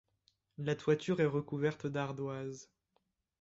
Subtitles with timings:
[0.57, 2.71] La toiture est recouverte d'ardoises.